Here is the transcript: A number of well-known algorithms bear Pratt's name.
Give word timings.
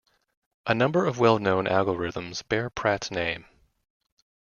A 0.65 0.73
number 0.73 1.05
of 1.05 1.19
well-known 1.19 1.65
algorithms 1.67 2.41
bear 2.49 2.71
Pratt's 2.71 3.11
name. 3.11 3.45